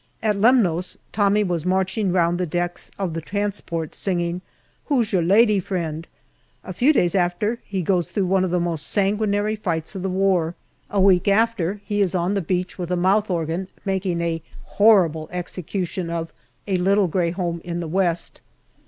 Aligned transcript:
At 0.23 0.35
Lemnos, 0.35 0.97
Tommy 1.11 1.43
was 1.43 1.63
marching 1.63 2.11
round 2.11 2.39
the 2.39 2.47
decks 2.47 2.89
of 2.97 3.13
the 3.13 3.21
transports 3.21 3.99
singing" 3.99 4.41
Who's 4.85 5.13
your 5.13 5.21
Lady 5.21 5.59
Friend?" 5.59 6.07
A 6.63 6.73
few 6.73 6.91
days 6.91 7.13
after 7.13 7.59
he 7.65 7.83
goes 7.83 8.07
through 8.07 8.25
one 8.25 8.43
of 8.43 8.49
the 8.49 8.59
most 8.59 8.87
sanguinary 8.87 9.55
fights 9.55 9.93
of 9.93 10.01
the 10.01 10.09
war; 10.09 10.55
a 10.89 10.99
week 10.99 11.27
after 11.27 11.81
he 11.85 12.01
is 12.01 12.15
on 12.15 12.33
the 12.33 12.41
beach 12.41 12.79
with 12.79 12.89
a 12.89 12.97
mouth 12.97 13.29
organ 13.29 13.67
making 13.85 14.21
a 14.21 14.41
horrible 14.63 15.29
execution 15.31 16.09
of 16.09 16.33
"A 16.67 16.77
Little 16.79 17.05
Grey 17.07 17.29
Home 17.29 17.61
in 17.63 17.79
the 17.79 17.87
West." 17.87 18.41